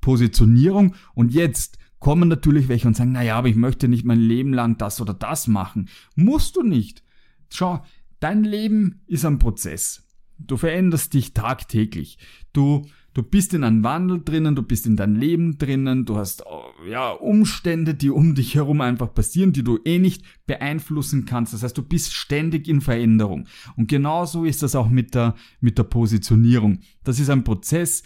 Positionierung. 0.00 0.94
Und 1.14 1.32
jetzt 1.32 1.78
kommen 1.98 2.28
natürlich 2.28 2.68
welche 2.68 2.86
und 2.88 2.96
sagen, 2.96 3.12
naja, 3.12 3.36
aber 3.36 3.48
ich 3.48 3.56
möchte 3.56 3.88
nicht 3.88 4.04
mein 4.04 4.20
Leben 4.20 4.52
lang 4.52 4.78
das 4.78 5.00
oder 5.00 5.14
das 5.14 5.46
machen. 5.46 5.88
Musst 6.14 6.56
du 6.56 6.62
nicht. 6.62 7.02
Schau, 7.50 7.82
dein 8.20 8.44
Leben 8.44 9.02
ist 9.06 9.24
ein 9.24 9.38
Prozess. 9.38 10.03
Du 10.46 10.56
veränderst 10.56 11.14
dich 11.14 11.32
tagtäglich. 11.34 12.18
Du, 12.52 12.86
du 13.14 13.22
bist 13.22 13.54
in 13.54 13.64
einem 13.64 13.82
Wandel 13.84 14.22
drinnen, 14.24 14.54
du 14.54 14.62
bist 14.62 14.86
in 14.86 14.96
deinem 14.96 15.16
Leben 15.16 15.58
drinnen, 15.58 16.04
du 16.04 16.16
hast 16.16 16.44
ja 16.88 17.10
Umstände, 17.10 17.94
die 17.94 18.10
um 18.10 18.34
dich 18.34 18.54
herum 18.54 18.80
einfach 18.80 19.12
passieren, 19.12 19.52
die 19.52 19.64
du 19.64 19.78
eh 19.84 19.98
nicht 19.98 20.24
beeinflussen 20.46 21.24
kannst. 21.24 21.54
Das 21.54 21.62
heißt, 21.62 21.76
du 21.76 21.82
bist 21.82 22.12
ständig 22.12 22.68
in 22.68 22.80
Veränderung. 22.80 23.46
Und 23.76 23.88
genauso 23.88 24.44
ist 24.44 24.62
das 24.62 24.74
auch 24.74 24.88
mit 24.88 25.14
der, 25.14 25.34
mit 25.60 25.78
der 25.78 25.84
Positionierung. 25.84 26.80
Das 27.02 27.18
ist 27.18 27.30
ein 27.30 27.44
Prozess, 27.44 28.02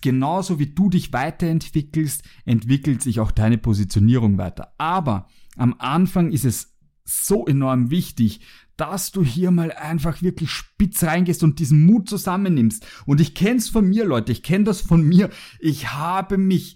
genauso 0.00 0.58
wie 0.58 0.66
du 0.66 0.90
dich 0.90 1.12
weiterentwickelst, 1.12 2.22
entwickelt 2.44 3.02
sich 3.02 3.20
auch 3.20 3.30
deine 3.30 3.58
Positionierung 3.58 4.38
weiter. 4.38 4.74
Aber 4.78 5.28
am 5.56 5.74
Anfang 5.78 6.30
ist 6.30 6.44
es 6.44 6.74
so 7.04 7.46
enorm 7.46 7.90
wichtig, 7.90 8.40
dass 8.82 9.12
du 9.12 9.22
hier 9.22 9.52
mal 9.52 9.70
einfach 9.70 10.22
wirklich 10.22 10.50
spitz 10.50 11.04
reingehst 11.04 11.44
und 11.44 11.60
diesen 11.60 11.86
Mut 11.86 12.08
zusammennimmst. 12.08 12.84
Und 13.06 13.20
ich 13.20 13.32
kenn's 13.32 13.68
von 13.68 13.88
mir, 13.88 14.04
Leute, 14.04 14.32
ich 14.32 14.42
kenne 14.42 14.64
das 14.64 14.80
von 14.80 15.04
mir. 15.04 15.30
Ich 15.60 15.92
habe 15.92 16.36
mich, 16.36 16.74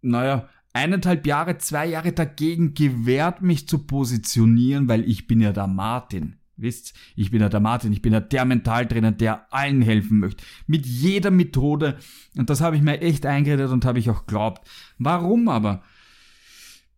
naja, 0.00 0.48
eineinhalb 0.72 1.26
Jahre, 1.26 1.58
zwei 1.58 1.86
Jahre 1.86 2.12
dagegen 2.12 2.72
gewehrt, 2.72 3.42
mich 3.42 3.68
zu 3.68 3.80
positionieren, 3.86 4.88
weil 4.88 5.06
ich 5.06 5.26
bin 5.26 5.42
ja 5.42 5.52
der 5.52 5.66
Martin. 5.66 6.36
Wisst, 6.56 6.94
ich 7.14 7.30
bin 7.30 7.42
ja 7.42 7.50
der 7.50 7.60
Martin, 7.60 7.92
ich 7.92 8.00
bin 8.00 8.14
ja 8.14 8.20
der 8.20 8.46
Mentaltrainer, 8.46 9.12
der 9.12 9.52
allen 9.52 9.82
helfen 9.82 10.20
möchte. 10.20 10.42
Mit 10.66 10.86
jeder 10.86 11.30
Methode. 11.30 11.98
Und 12.38 12.48
das 12.48 12.62
habe 12.62 12.76
ich 12.76 12.80
mir 12.80 13.02
echt 13.02 13.26
eingeredet 13.26 13.70
und 13.70 13.84
habe 13.84 13.98
ich 13.98 14.08
auch 14.08 14.24
glaubt. 14.24 14.66
Warum 14.96 15.50
aber? 15.50 15.82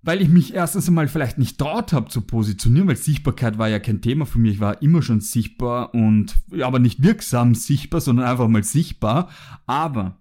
Weil 0.02 0.22
ich 0.22 0.28
mich 0.28 0.54
erstens 0.54 0.88
einmal 0.88 1.08
vielleicht 1.08 1.36
nicht 1.36 1.58
traut 1.58 1.92
habe 1.92 2.08
zu 2.08 2.22
positionieren, 2.22 2.88
weil 2.88 2.96
Sichtbarkeit 2.96 3.58
war 3.58 3.68
ja 3.68 3.78
kein 3.78 4.00
Thema 4.00 4.24
für 4.24 4.38
mich. 4.38 4.54
Ich 4.54 4.60
war 4.60 4.80
immer 4.80 5.02
schon 5.02 5.20
sichtbar 5.20 5.94
und, 5.94 6.38
aber 6.62 6.78
nicht 6.78 7.02
wirksam 7.02 7.54
sichtbar, 7.54 8.00
sondern 8.00 8.26
einfach 8.26 8.48
mal 8.48 8.64
sichtbar. 8.64 9.28
Aber 9.66 10.20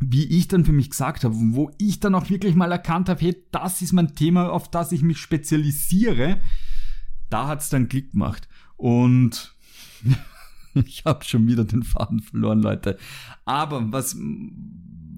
wie 0.00 0.24
ich 0.24 0.48
dann 0.48 0.64
für 0.64 0.72
mich 0.72 0.90
gesagt 0.90 1.24
habe, 1.24 1.34
wo 1.36 1.70
ich 1.78 2.00
dann 2.00 2.14
auch 2.14 2.28
wirklich 2.30 2.54
mal 2.54 2.72
erkannt 2.72 3.08
habe, 3.08 3.20
hey, 3.20 3.36
das 3.52 3.82
ist 3.82 3.92
mein 3.92 4.14
Thema, 4.14 4.50
auf 4.50 4.70
das 4.70 4.92
ich 4.92 5.02
mich 5.02 5.18
spezialisiere, 5.18 6.40
da 7.28 7.46
hat's 7.46 7.68
dann 7.68 7.88
Klick 7.88 8.12
gemacht. 8.12 8.48
Und 8.76 9.54
ich 10.74 11.04
habe 11.04 11.24
schon 11.24 11.46
wieder 11.46 11.64
den 11.64 11.82
Faden 11.82 12.20
verloren, 12.20 12.62
Leute. 12.62 12.98
Aber 13.44 13.92
was, 13.92 14.16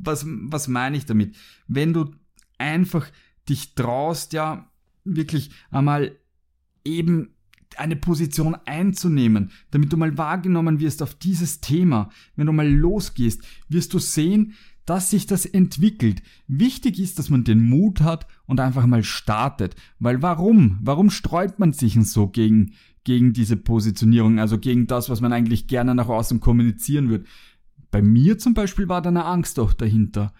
was, 0.02 0.26
was 0.26 0.68
meine 0.68 0.96
ich 0.96 1.06
damit? 1.06 1.36
Wenn 1.68 1.92
du 1.92 2.10
einfach 2.58 3.06
dich 3.48 3.74
traust, 3.74 4.32
ja, 4.32 4.70
wirklich 5.04 5.50
einmal 5.70 6.16
eben 6.84 7.34
eine 7.76 7.96
Position 7.96 8.54
einzunehmen, 8.66 9.50
damit 9.70 9.92
du 9.92 9.96
mal 9.96 10.18
wahrgenommen 10.18 10.80
wirst 10.80 11.02
auf 11.02 11.14
dieses 11.14 11.60
Thema. 11.60 12.10
Wenn 12.36 12.46
du 12.46 12.52
mal 12.52 12.70
losgehst, 12.70 13.42
wirst 13.68 13.94
du 13.94 13.98
sehen, 13.98 14.54
dass 14.84 15.10
sich 15.10 15.26
das 15.26 15.46
entwickelt. 15.46 16.22
Wichtig 16.48 16.98
ist, 16.98 17.18
dass 17.18 17.30
man 17.30 17.44
den 17.44 17.62
Mut 17.62 18.00
hat 18.00 18.26
und 18.46 18.60
einfach 18.60 18.86
mal 18.86 19.04
startet. 19.04 19.76
Weil 19.98 20.22
warum? 20.22 20.78
Warum 20.82 21.10
streut 21.10 21.58
man 21.58 21.72
sich 21.72 21.94
so 22.08 22.28
gegen, 22.28 22.74
gegen 23.04 23.32
diese 23.32 23.56
Positionierung, 23.56 24.38
also 24.38 24.58
gegen 24.58 24.86
das, 24.86 25.08
was 25.08 25.20
man 25.20 25.32
eigentlich 25.32 25.68
gerne 25.68 25.94
nach 25.94 26.08
außen 26.08 26.40
kommunizieren 26.40 27.08
würde? 27.08 27.24
Bei 27.90 28.02
mir 28.02 28.38
zum 28.38 28.54
Beispiel 28.54 28.88
war 28.88 29.02
da 29.02 29.10
eine 29.10 29.24
Angst 29.24 29.60
auch 29.60 29.72
dahinter. 29.72 30.32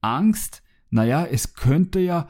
Angst, 0.00 0.62
naja, 0.90 1.26
es 1.26 1.54
könnte 1.54 2.00
ja, 2.00 2.28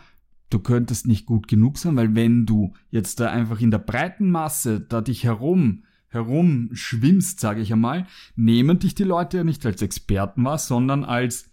du 0.50 0.58
könntest 0.60 1.06
nicht 1.06 1.26
gut 1.26 1.48
genug 1.48 1.78
sein, 1.78 1.96
weil 1.96 2.14
wenn 2.14 2.46
du 2.46 2.74
jetzt 2.90 3.20
da 3.20 3.30
einfach 3.30 3.60
in 3.60 3.70
der 3.70 3.78
breiten 3.78 4.30
Masse 4.30 4.80
da 4.80 5.00
dich 5.00 5.24
herum 5.24 5.84
herumschwimmst, 6.08 7.38
sage 7.38 7.60
ich 7.60 7.72
einmal, 7.72 8.06
nehmen 8.34 8.78
dich 8.78 8.94
die 8.94 9.04
Leute 9.04 9.38
ja 9.38 9.44
nicht 9.44 9.64
als 9.66 9.82
Experten 9.82 10.44
wahr, 10.44 10.58
sondern 10.58 11.04
als, 11.04 11.50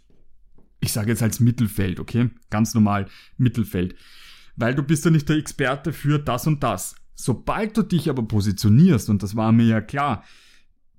ich 0.80 0.94
sage 0.94 1.12
jetzt 1.12 1.24
als 1.24 1.40
Mittelfeld, 1.40 2.00
okay? 2.00 2.30
Ganz 2.50 2.74
normal 2.74 3.08
Mittelfeld. 3.38 3.96
Weil 4.56 4.74
du 4.74 4.84
bist 4.84 5.04
ja 5.04 5.12
nicht 5.12 5.28
der 5.28 5.36
Experte 5.36 5.92
für 5.92 6.20
das 6.20 6.48
und 6.48 6.64
das. 6.64 6.96
Sobald 7.16 7.76
du 7.78 7.84
dich 7.84 8.10
aber 8.10 8.24
positionierst, 8.24 9.10
und 9.10 9.24
das 9.24 9.36
war 9.36 9.52
mir 9.52 9.66
ja 9.66 9.82
klar, 9.82 10.24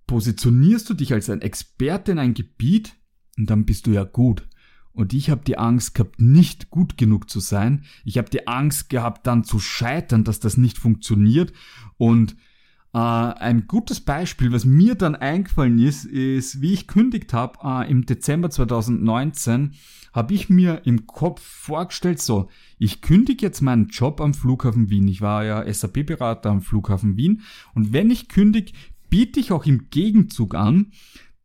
positionierst 0.07 0.89
du 0.91 0.95
dich 0.95 1.13
als 1.13 1.31
ein 1.31 1.43
Experte 1.43 2.13
in 2.13 2.19
ein 2.19 2.35
Gebiet, 2.35 2.95
und 3.39 3.51
dann 3.51 3.65
bist 3.65 3.87
du 3.87 3.93
ja 3.93 4.05
gut. 4.05 4.47
Und 4.97 5.15
ich 5.15 5.31
habe 5.31 5.43
die 5.47 5.59
Angst 5.59 5.95
gehabt, 5.95 6.21
nicht 6.21 6.71
gut 6.71 6.97
genug 6.97 7.31
zu 7.31 7.39
sein. 7.39 7.85
Ich 8.05 8.19
habe 8.19 8.31
die 8.31 8.49
Angst 8.49 8.89
gehabt, 8.89 9.27
dann 9.27 9.45
zu 9.45 9.61
scheitern, 9.61 10.25
dass 10.25 10.41
das 10.41 10.57
nicht 10.57 10.79
funktioniert. 10.79 11.53
Und 11.99 12.35
Äh, 12.97 12.99
ein 12.99 13.67
gutes 13.67 14.01
Beispiel, 14.01 14.53
was 14.53 14.65
mir 14.65 14.95
dann 14.95 15.17
eingefallen 15.17 15.79
ist, 15.79 16.07
ist, 16.07 16.63
wie 16.63 16.73
ich 16.73 16.87
kündigt 16.87 17.35
habe 17.35 17.59
äh, 17.63 17.91
im 17.91 18.07
Dezember 18.07 18.49
2019, 18.49 19.75
habe 20.15 20.33
ich 20.33 20.49
mir 20.49 20.81
im 20.87 21.07
Kopf 21.07 21.43
vorgestellt, 21.43 22.23
so, 22.23 22.49
ich 22.79 23.03
kündige 23.03 23.45
jetzt 23.45 23.61
meinen 23.61 23.89
Job 23.89 24.19
am 24.23 24.33
Flughafen 24.33 24.89
Wien. 24.89 25.09
Ich 25.09 25.21
war 25.21 25.45
ja 25.45 25.71
SAP-Berater 25.71 26.49
am 26.49 26.63
Flughafen 26.63 27.19
Wien 27.19 27.43
und 27.75 27.93
wenn 27.93 28.11
ich 28.11 28.29
kündige, 28.29 28.73
biete 29.11 29.41
ich 29.41 29.53
auch 29.53 29.67
im 29.67 29.91
Gegenzug 29.91 30.55
an, 30.55 30.93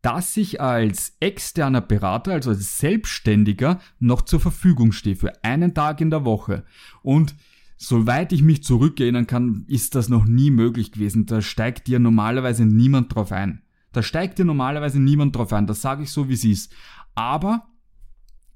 dass 0.02 0.36
ich 0.38 0.60
als 0.60 1.16
externer 1.20 1.82
Berater, 1.82 2.34
also 2.34 2.50
als 2.50 2.80
Selbstständiger, 2.80 3.80
noch 4.00 4.24
zur 4.24 4.40
Verfügung 4.40 4.92
stehe 4.92 5.16
für 5.16 5.44
einen 5.44 5.74
Tag 5.74 6.02
in 6.02 6.10
der 6.10 6.26
Woche. 6.26 6.64
Und 7.04 7.36
soweit 7.78 8.32
ich 8.34 8.42
mich 8.42 8.64
zurückerinnern 8.64 9.28
kann, 9.28 9.66
ist 9.68 9.96
das 9.96 10.10
noch 10.10 10.26
nie 10.26 10.50
möglich 10.50 10.92
gewesen. 10.92 11.26
Da 11.26 11.42
steigt 11.42 11.88
dir 11.88 12.00
normalerweise 12.00 12.66
niemand 12.66 13.14
drauf 13.14 13.32
ein. 13.32 13.62
Da 13.92 14.02
steigt 14.02 14.40
dir 14.40 14.46
normalerweise 14.46 15.00
niemand 15.00 15.36
drauf 15.36 15.54
ein. 15.54 15.68
Das 15.68 15.82
sage 15.82 16.04
ich 16.04 16.12
so, 16.12 16.30
wie 16.30 16.34
es 16.34 16.46
ist. 16.46 16.74
Aber 17.14 17.68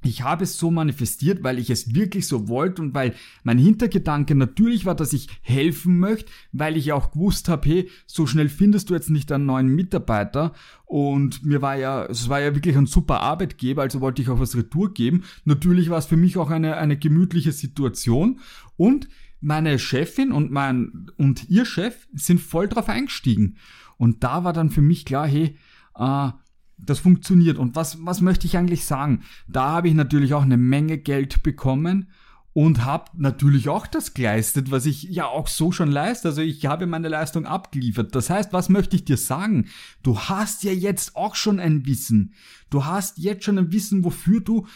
ich 0.06 0.22
habe 0.22 0.44
es 0.44 0.58
so 0.58 0.72
manifestiert, 0.72 1.44
weil 1.44 1.60
ich 1.60 1.70
es 1.70 1.96
wirklich 1.96 2.28
so 2.28 2.48
wollte 2.48 2.82
und 2.82 2.94
weil 2.94 3.16
mein 3.44 3.58
Hintergedanke 3.58 4.36
natürlich 4.36 4.86
war, 4.86 4.96
dass 4.96 5.14
ich 5.14 5.28
helfen 5.42 6.00
möchte, 6.00 6.32
weil 6.52 6.78
ich 6.78 6.92
auch 6.92 7.12
gewusst 7.12 7.50
habe, 7.50 7.68
hey, 7.68 7.90
so 8.06 8.28
schnell 8.28 8.50
findest 8.50 8.90
du 8.90 8.94
jetzt 8.94 9.10
nicht 9.10 9.32
einen 9.32 9.46
neuen 9.46 9.68
Mitarbeiter 9.68 10.54
und 10.86 11.44
mir 11.44 11.62
war 11.62 11.76
ja, 11.76 12.06
es 12.06 12.30
war 12.30 12.40
ja 12.40 12.54
wirklich 12.54 12.78
ein 12.78 12.86
super 12.86 13.22
Arbeitgeber, 13.22 13.82
also 13.82 14.02
wollte 14.02 14.22
ich 14.22 14.30
auch 14.30 14.40
was 14.40 14.56
Retour 14.56 14.94
geben. 14.94 15.24
Natürlich 15.44 15.90
war 15.90 15.98
es 15.98 16.06
für 16.06 16.18
mich 16.18 16.38
auch 16.38 16.52
eine, 16.52 16.78
eine 16.78 16.98
gemütliche 16.98 17.52
Situation 17.52 18.40
und 18.78 19.08
meine 19.42 19.78
Chefin 19.80 20.32
und 20.32 20.52
mein, 20.52 21.08
und 21.18 21.50
ihr 21.50 21.66
Chef 21.66 22.08
sind 22.14 22.40
voll 22.40 22.68
drauf 22.68 22.90
eingestiegen. 22.90 23.58
Und 23.98 24.24
da 24.24 24.44
war 24.44 24.54
dann 24.54 24.70
für 24.70 24.82
mich 24.82 25.06
klar, 25.06 25.28
hey, 25.28 25.58
äh, 25.98 26.30
das 26.78 27.00
funktioniert. 27.00 27.58
Und 27.58 27.76
was, 27.76 28.06
was 28.06 28.22
möchte 28.22 28.48
ich 28.48 28.58
eigentlich 28.58 28.86
sagen? 28.86 29.24
Da 29.48 29.70
habe 29.70 29.88
ich 29.88 29.94
natürlich 29.94 30.34
auch 30.34 30.44
eine 30.44 30.58
Menge 30.58 30.98
Geld 30.98 31.44
bekommen 31.44 32.10
und 32.54 32.86
habe 32.86 33.12
natürlich 33.16 33.68
auch 33.68 33.86
das 33.86 34.14
geleistet, 34.14 34.72
was 34.72 34.86
ich 34.86 35.04
ja 35.04 35.26
auch 35.26 35.48
so 35.48 35.74
schon 35.74 35.92
leiste. 35.92 36.30
Also 36.30 36.42
ich 36.42 36.66
habe 36.66 36.86
meine 36.86 37.10
Leistung 37.10 37.46
abgeliefert. 37.46 38.16
Das 38.16 38.30
heißt, 38.30 38.54
was 38.54 38.70
möchte 38.70 38.96
ich 38.96 39.04
dir 39.04 39.18
sagen? 39.18 39.68
Du 40.04 40.18
hast 40.18 40.64
ja 40.64 40.72
jetzt 40.72 41.18
auch 41.18 41.36
schon 41.36 41.60
ein 41.60 41.86
Wissen. 41.86 42.34
Du 42.70 42.86
hast 42.86 43.18
jetzt 43.18 43.44
schon 43.44 43.58
ein 43.58 43.74
Wissen, 43.74 44.06
wofür 44.06 44.40
du 44.40 44.68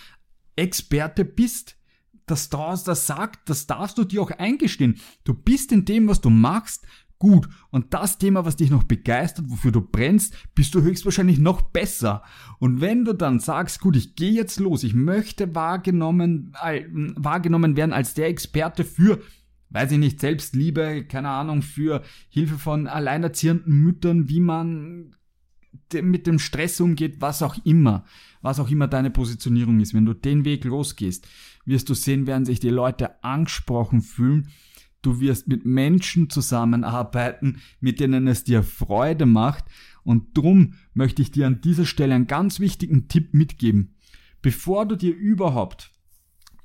Experte 0.58 1.24
bist. 1.24 1.78
Das, 2.26 2.50
das 2.50 3.08
sagt, 3.08 3.50
das 3.50 3.66
darfst 3.66 3.98
du 3.98 4.04
dir 4.04 4.22
auch 4.22 4.32
eingestehen. 4.32 5.00
Du 5.24 5.34
bist 5.34 5.72
in 5.72 5.86
dem, 5.86 6.10
was 6.10 6.20
du 6.20 6.30
machst, 6.30 6.86
gut. 7.20 7.48
Und 7.70 7.94
das 7.94 8.18
Thema, 8.18 8.46
was 8.46 8.56
dich 8.56 8.72
noch 8.72 8.84
begeistert, 8.84 9.46
wofür 9.50 9.72
du 9.72 9.82
brennst, 9.82 10.36
bist 10.56 10.74
du 10.74 10.82
höchstwahrscheinlich 10.82 11.38
noch 11.38 11.62
besser. 11.62 12.24
Und 12.58 12.82
wenn 12.82 13.06
du 13.06 13.14
dann 13.14 13.40
sagst, 13.40 13.82
gut, 13.82 13.96
ich 13.96 14.16
gehe 14.16 14.32
jetzt 14.32 14.60
los, 14.60 14.84
ich 14.84 14.94
möchte 14.94 15.54
wahrgenommen, 15.54 16.54
äh, 16.64 16.86
wahrgenommen 16.92 17.76
werden 17.78 17.94
als 17.94 18.14
der 18.14 18.28
Experte 18.28 18.84
für 18.84 19.20
weiß 19.72 19.92
ich 19.92 20.00
nicht, 20.00 20.20
Selbstliebe, 20.20 21.06
keine 21.06 21.30
Ahnung, 21.30 21.62
für 21.62 22.02
Hilfe 22.30 22.58
von 22.58 22.88
alleinerziehenden 22.88 23.72
Müttern, 23.72 24.28
wie 24.28 24.40
man 24.40 25.16
mit 25.94 26.28
dem 26.28 26.40
Stress 26.40 26.82
umgeht, 26.82 27.22
was 27.22 27.44
auch 27.44 27.56
immer, 27.66 28.04
was 28.42 28.60
auch 28.60 28.70
immer 28.70 28.88
deine 28.88 29.12
Positionierung 29.12 29.80
ist. 29.80 29.94
Wenn 29.94 30.06
du 30.06 30.14
den 30.14 30.46
Weg 30.46 30.64
losgehst, 30.66 31.28
wirst 31.66 31.90
du 31.90 31.94
sehen, 31.94 32.26
werden 32.26 32.46
sich 32.46 32.60
die 32.60 32.70
Leute 32.70 33.24
angesprochen 33.24 34.02
fühlen 34.02 34.50
Du 35.02 35.22
wirst 35.22 35.48
mit 35.48 35.66
Menschen 35.66 36.30
zusammenarbeiten, 36.30 37.60
mit 37.80 38.00
denen 38.00 38.28
es 38.28 38.44
dir 38.44 38.64
Freude 38.64 39.26
macht. 39.26 39.66
Und 40.04 40.38
drum 40.38 40.74
möchte 40.94 41.22
ich 41.22 41.32
dir 41.32 41.48
an 41.48 41.62
dieser 41.62 41.86
Stelle 41.86 42.16
einen 42.16 42.28
ganz 42.28 42.60
wichtigen 42.60 43.08
Tipp 43.08 43.34
mitgeben. 43.34 43.96
Bevor 44.42 44.86
du 44.86 44.96
dir 44.96 45.16
überhaupt, 45.16 45.92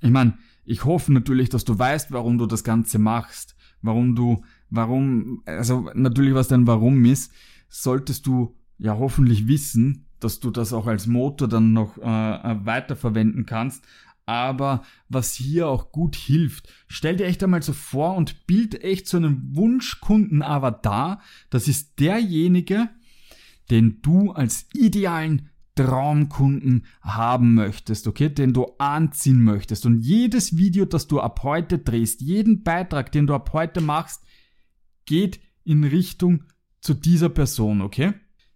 ich 0.01 0.11
meine, 0.11 0.39
ich 0.65 0.85
hoffe 0.85 1.13
natürlich, 1.13 1.49
dass 1.49 1.65
du 1.65 1.79
weißt, 1.79 2.11
warum 2.13 2.39
du 2.39 2.47
das 2.47 2.65
Ganze 2.65 2.99
machst, 2.99 3.57
warum 3.83 4.15
du, 4.15 4.43
warum, 4.71 5.43
also 5.47 5.91
natürlich 5.95 6.35
was 6.35 6.49
dein 6.49 6.67
Warum 6.67 7.05
ist, 7.05 7.33
solltest 7.69 8.27
du 8.27 8.57
ja 8.79 8.97
hoffentlich 8.97 9.47
wissen, 9.47 10.07
dass 10.21 10.41
du 10.41 10.51
das 10.51 10.73
auch 10.73 10.87
als 10.87 11.07
Motor 11.07 11.49
dann 11.49 11.73
noch 11.73 11.99
äh, 11.99 12.03
weiterverwenden 12.03 13.47
kannst 13.47 13.85
aber 14.27 14.85
was 15.09 15.35
hier 15.35 15.69
auch 15.69 15.93
gut 15.93 16.17
hilft, 16.17 16.69
stell 16.89 17.17
dir 17.17 17.27
echt 17.27 17.43
einmal 17.43 17.63
so 17.63 17.73
vor 17.73 18.17
und 18.17 18.47
bild 18.47 18.83
echt 18.83 19.07
so 19.07 19.17
einen 19.17 19.55
Wunschkunden-Avatar. 19.55 21.21
Das 21.51 21.69
ist 21.69 22.01
derjenige, 22.01 22.89
den 23.71 24.01
du 24.03 24.33
als 24.33 24.67
idealen 24.73 25.51
Traumkunden 25.75 26.87
haben 27.01 27.55
möchtest, 27.55 28.07
okay, 28.07 28.29
den 28.29 28.53
du 28.53 28.67
anziehen 28.79 29.43
möchtest. 29.43 29.87
Und 29.87 30.01
jedes 30.01 30.57
Video, 30.57 30.85
das 30.85 31.09
du 31.09 31.21
ab 31.21 31.43
heute 31.43 31.79
drehst, 31.79 32.21
jeden 32.21 32.63
Beitrag, 32.63 33.11
den 33.11 33.27
du 33.27 33.35
ab 33.35 33.53
heute 33.53 33.81
machst, 33.81 34.23
geht 35.05 35.41
in 35.65 35.85
Richtung 35.85 36.45
zu 36.81 36.95
dieser 36.95 37.29
Person, 37.29 37.81
okay? 37.81 38.15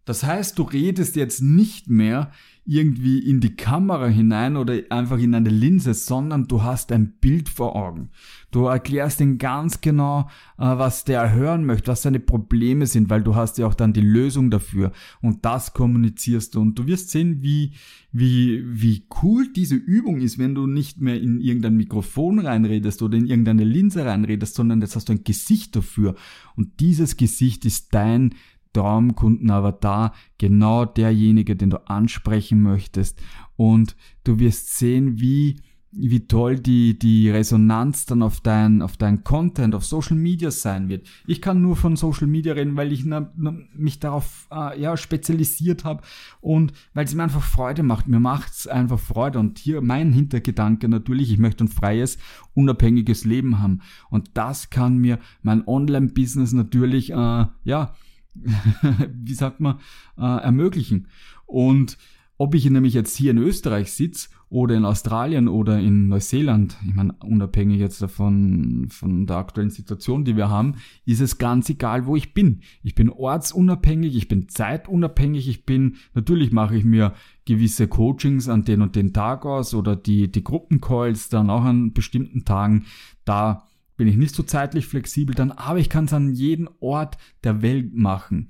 Das 0.09 0.25
heißt, 0.25 0.59
du 0.59 0.63
redest 0.63 1.17
jetzt 1.17 1.43
nicht 1.43 1.91
mehr 1.91 2.31
irgendwie 2.65 3.19
in 3.19 3.41
die 3.41 3.57
Kamera 3.57 4.07
hinein 4.07 4.57
oder 4.57 4.79
einfach 4.89 5.19
in 5.19 5.35
eine 5.35 5.51
Linse, 5.51 5.93
sondern 5.93 6.49
du 6.49 6.63
hast 6.63 6.93
ein 6.93 7.13
Bild 7.21 7.51
vor 7.51 7.77
Augen. 7.77 8.09
Du 8.51 8.65
erklärst 8.65 9.21
ihm 9.21 9.37
ganz 9.37 9.83
genau, 9.83 10.31
äh, 10.57 10.65
was 10.65 11.05
der 11.05 11.35
hören 11.35 11.67
möchte, 11.67 11.89
was 11.89 12.01
seine 12.01 12.21
Probleme 12.21 12.87
sind, 12.87 13.11
weil 13.11 13.23
du 13.23 13.35
hast 13.35 13.59
ja 13.59 13.67
auch 13.67 13.75
dann 13.75 13.93
die 13.93 14.01
Lösung 14.01 14.51
dafür 14.51 14.93
und 15.21 15.45
das 15.45 15.75
kommunizierst 15.75 16.55
du 16.55 16.63
und 16.63 16.79
du 16.79 16.87
wirst 16.87 17.11
sehen, 17.11 17.43
wie, 17.43 17.75
wie, 18.11 18.63
wie 18.67 19.07
cool 19.23 19.53
diese 19.53 19.77
Übung 19.77 20.23
ist, 20.23 20.39
wenn 20.39 20.55
du 20.55 20.67
nicht 20.67 21.03
mehr 21.03 21.21
in 21.21 21.39
irgendein 21.39 21.77
Mikrofon 21.77 22.39
reinredest 22.39 23.03
oder 23.03 23.19
in 23.19 23.27
irgendeine 23.27 23.65
Linse 23.65 24.07
reinredest, 24.07 24.55
sondern 24.55 24.81
jetzt 24.81 24.97
hast 24.97 25.11
du 25.11 25.13
ein 25.13 25.25
Gesicht 25.25 25.77
dafür 25.77 26.15
und 26.57 26.81
dieses 26.81 27.19
Gesicht 27.19 27.67
ist 27.67 27.95
dein, 27.95 28.35
Traumkundenavatar 28.73 30.13
genau 30.39 30.85
derjenige, 30.85 31.57
den 31.57 31.71
du 31.71 31.89
ansprechen 31.89 32.63
möchtest. 32.63 33.21
Und 33.57 33.97
du 34.25 34.39
wirst 34.39 34.77
sehen, 34.79 35.21
wie, 35.21 35.61
wie 35.91 36.27
toll 36.27 36.59
die, 36.59 36.99
die 36.99 37.31
Resonanz 37.31 38.05
dann 38.05 38.23
auf 38.23 38.41
dein, 38.41 38.83
auf 38.83 38.97
dein 38.97 39.25
Content, 39.25 39.75
auf 39.75 39.85
Social 39.85 40.17
Media 40.17 40.51
sein 40.51 40.89
wird. 40.89 41.09
Ich 41.27 41.41
kann 41.41 41.63
nur 41.63 41.77
von 41.77 41.97
Social 41.97 42.27
Media 42.27 42.53
reden, 42.53 42.77
weil 42.77 42.93
ich 42.93 43.05
na, 43.05 43.33
na, 43.37 43.55
mich 43.75 43.99
darauf 43.99 44.49
äh, 44.53 44.81
ja, 44.81 44.97
spezialisiert 44.97 45.85
habe 45.85 46.03
und 46.41 46.73
weil 46.95 47.07
es 47.07 47.15
mir 47.15 47.23
einfach 47.23 47.43
Freude 47.43 47.83
macht. 47.83 48.07
Mir 48.07 48.21
macht 48.21 48.53
es 48.53 48.67
einfach 48.67 48.99
Freude. 48.99 49.39
Und 49.39 49.59
hier 49.59 49.81
mein 49.81 50.13
Hintergedanke 50.13 50.89
natürlich, 50.89 51.33
ich 51.33 51.39
möchte 51.39 51.65
ein 51.65 51.69
freies, 51.69 52.19
unabhängiges 52.55 53.25
Leben 53.25 53.61
haben. 53.61 53.81
Und 54.11 54.31
das 54.35 54.71
kann 54.71 54.99
mir 54.99 55.19
mein 55.43 55.67
Online-Business 55.67 56.53
natürlich, 56.53 57.11
äh, 57.11 57.47
ja, 57.65 57.95
wie 59.13 59.35
sagt 59.35 59.61
man, 59.61 59.79
äh, 60.17 60.23
ermöglichen. 60.23 61.09
Und 61.47 61.99
ob 62.41 62.55
ich 62.55 62.71
nämlich 62.71 62.95
jetzt 62.95 63.17
hier 63.17 63.33
in 63.33 63.39
Österreich 63.39 63.91
sitze 63.91 64.29
oder 64.49 64.77
in 64.77 64.85
Australien 64.85 65.49
oder 65.49 65.81
in 65.81 66.07
Neuseeland, 66.07 66.77
ich 66.87 66.95
meine, 66.95 67.13
unabhängig 67.15 67.81
jetzt 67.81 68.01
davon, 68.01 68.87
von 68.91 69.27
der 69.27 69.39
aktuellen 69.39 69.71
Situation, 69.71 70.25
die 70.25 70.37
wir 70.37 70.49
haben, 70.49 70.77
ist 71.05 71.21
es 71.21 71.39
ganz 71.39 71.69
egal, 71.69 72.07
wo 72.07 72.15
ich 72.15 72.35
bin. 72.35 72.61
Ich 72.85 72.95
bin 72.95 73.11
ortsunabhängig, 73.11 74.17
ich 74.17 74.29
bin 74.29 74.49
zeitunabhängig, 74.49 75.49
ich 75.49 75.67
bin, 75.67 75.97
natürlich 76.15 76.53
mache 76.53 76.77
ich 76.77 76.85
mir 76.85 77.13
gewisse 77.45 77.89
Coachings 77.89 78.49
an 78.49 78.65
den 78.65 78.83
und 78.83 78.95
den 78.95 79.13
Tag 79.13 79.45
aus 79.45 79.75
oder 79.75 79.97
die, 79.97 80.31
die 80.31 80.45
Gruppencalls 80.45 81.29
dann 81.31 81.51
auch 81.51 81.65
an 81.65 81.93
bestimmten 81.93 82.45
Tagen. 82.45 82.85
Da 83.25 83.65
bin 83.99 84.09
ich 84.09 84.17
nicht 84.17 84.35
so 84.35 84.43
zeitlich 84.43 84.87
flexibel 84.87 85.35
dann, 85.35 85.53
aber 85.53 85.79
ich 85.79 85.91
kann 85.91 86.07
es 86.07 86.15
an 86.15 86.33
jedem 86.33 86.71
Ort 86.81 87.19
der 87.45 87.61
Welt 87.61 87.93
machen. 87.93 88.49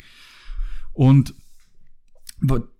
Und 0.93 1.35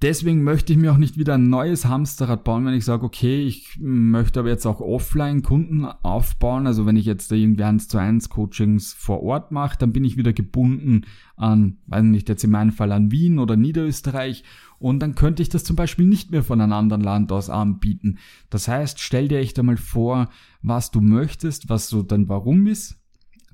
deswegen 0.03 0.45
möchte 0.45 0.73
ich 0.73 0.79
mir 0.79 0.93
auch 0.93 0.99
nicht 0.99 1.19
wieder 1.19 1.35
ein 1.35 1.49
neues 1.49 1.85
Hamsterrad 1.85 2.45
bauen, 2.45 2.65
wenn 2.65 2.75
ich 2.75 2.85
sage, 2.85 3.05
okay, 3.05 3.45
ich 3.45 3.79
möchte 3.81 4.41
aber 4.41 4.51
jetzt 4.51 4.67
auch 4.67 4.81
offline 4.81 5.43
Kunden 5.43 5.85
aufbauen. 5.85 6.67
Also 6.67 6.87
wenn 6.87 6.97
ich 6.97 7.07
jetzt 7.07 7.33
irgendwie 7.33 7.65
eins 7.65 7.89
zu 7.89 7.99
eins 7.99 8.29
Coachings 8.29 8.93
vor 8.93 9.23
Ort 9.23 9.51
mache, 9.51 9.77
dann 9.79 9.93
bin 9.93 10.05
ich 10.05 10.17
wieder 10.17 10.33
gebunden 10.33 11.07
an, 11.37 11.79
weiß 11.87 12.05
nicht, 12.05 12.29
jetzt 12.29 12.45
in 12.45 12.51
meinem 12.51 12.73
Fall 12.73 12.93
an 12.93 13.11
Wien 13.11 13.39
oder 13.39 13.57
Niederösterreich 13.57 14.45
und 14.79 15.01
dann 15.01 15.15
könnte 15.15 15.43
ich 15.43 15.49
das 15.49 15.65
zum 15.65 15.77
Beispiel 15.77 16.07
nicht 16.07 16.31
mehr 16.31 16.45
von 16.45 16.61
einem 16.61 16.73
anderen 16.73 17.03
Land 17.03 17.33
aus 17.33 17.51
anbieten. 17.51 18.19
Das 18.51 18.69
heißt, 18.69 19.01
stell 19.01 19.29
dir 19.29 19.39
echt 19.39 19.59
einmal 19.59 19.77
vor, 19.77 20.29
was 20.63 20.91
du 20.91 21.01
möchtest, 21.01 21.69
was 21.69 21.89
so 21.89 22.03
dein 22.03 22.29
Warum 22.29 22.67
ist. 22.67 23.01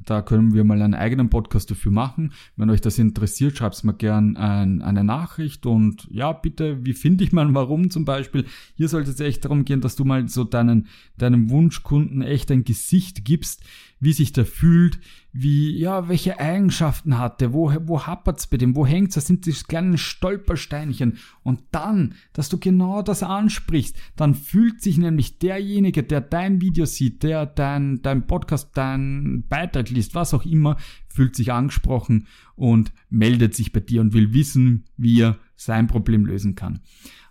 Da 0.04 0.23
können 0.23 0.54
wir 0.54 0.64
mal 0.64 0.80
einen 0.82 0.94
eigenen 0.94 1.30
Podcast 1.30 1.70
dafür 1.70 1.92
machen. 1.92 2.32
Wenn 2.56 2.70
euch 2.70 2.80
das 2.80 2.99
interessiert, 2.99 3.56
schreibt 3.56 3.82
mir 3.84 3.94
gern 3.94 4.37
ein, 4.37 4.82
eine 4.82 5.04
Nachricht 5.04 5.66
und 5.66 6.06
ja, 6.11 6.32
bitte, 6.32 6.84
wie 6.84 6.92
finde 6.92 7.25
ich 7.25 7.32
mein 7.32 7.54
Warum 7.54 7.90
zum 7.90 8.04
Beispiel? 8.04 8.44
Hier 8.76 8.88
sollte 8.88 9.11
es 9.11 9.20
echt 9.20 9.44
darum 9.44 9.64
gehen, 9.64 9.80
dass 9.80 9.96
du 9.96 10.04
mal 10.04 10.28
so 10.28 10.44
deinen, 10.44 10.88
deinem 11.16 11.50
Wunschkunden 11.50 12.23
echt 12.23 12.50
ein 12.50 12.64
Gesicht 12.64 13.25
gibst, 13.25 13.62
wie 14.04 14.12
sich 14.12 14.32
der 14.32 14.46
fühlt, 14.46 14.99
wie, 15.32 15.76
ja, 15.76 16.08
welche 16.08 16.38
Eigenschaften 16.38 17.18
hat 17.18 17.42
er, 17.42 17.52
wo, 17.52 17.73
wo 17.87 18.06
hapert's 18.06 18.46
bei 18.46 18.56
dem, 18.56 18.76
wo 18.76 18.87
hängt's, 18.87 19.16
das 19.16 19.26
sind 19.26 19.46
die 19.46 19.52
kleinen 19.52 19.99
Stolpersteinchen. 19.99 21.18
Und 21.42 21.61
dann, 21.73 22.14
dass 22.32 22.49
du 22.49 22.58
genau 22.58 23.02
das 23.02 23.25
ansprichst, 23.25 23.96
dann 24.14 24.34
fühlt 24.34 24.80
sich 24.80 24.96
nämlich 24.96 25.38
derjenige, 25.38 26.04
der 26.04 26.20
dein 26.20 26.61
Video 26.61 26.84
sieht, 26.84 27.25
der 27.25 27.46
dein, 27.46 28.00
dein 28.02 28.28
Podcast, 28.28 28.70
dein 28.75 29.44
Beitrag 29.49 29.90
liest, 29.90 30.14
was 30.14 30.34
auch 30.34 30.44
immer, 30.44 30.76
fühlt 31.14 31.37
sich 31.37 31.52
angesprochen 31.52 32.26
und 32.56 32.92
meldet 33.09 33.54
sich 33.54 33.73
bei 33.73 33.80
dir 33.80 34.00
und 34.00 34.12
will 34.12 34.35
wissen, 34.35 34.85
wie 34.97 35.21
er 35.21 35.38
sein 35.56 35.87
Problem 35.87 36.26
lösen 36.26 36.56
kann. 36.56 36.80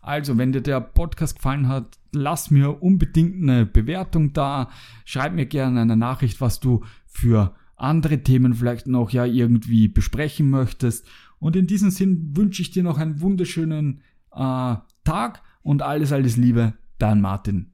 Also, 0.01 0.37
wenn 0.37 0.51
dir 0.51 0.61
der 0.61 0.81
Podcast 0.81 1.35
gefallen 1.35 1.67
hat, 1.67 1.97
lass 2.11 2.49
mir 2.49 2.81
unbedingt 2.81 3.41
eine 3.41 3.65
Bewertung 3.65 4.33
da. 4.33 4.69
Schreib 5.05 5.33
mir 5.33 5.45
gerne 5.45 5.81
eine 5.81 5.97
Nachricht, 5.97 6.41
was 6.41 6.59
du 6.59 6.83
für 7.05 7.55
andere 7.75 8.23
Themen 8.23 8.53
vielleicht 8.53 8.87
noch 8.87 9.11
ja 9.11 9.25
irgendwie 9.25 9.87
besprechen 9.87 10.49
möchtest. 10.49 11.05
Und 11.39 11.55
in 11.55 11.67
diesem 11.67 11.89
Sinn 11.89 12.35
wünsche 12.35 12.61
ich 12.61 12.71
dir 12.71 12.83
noch 12.83 12.97
einen 12.97 13.19
wunderschönen 13.19 14.01
äh, 14.31 14.75
Tag 15.03 15.41
und 15.61 15.81
alles, 15.81 16.13
alles 16.13 16.37
Liebe, 16.37 16.73
dein 16.99 17.19
Martin. 17.19 17.72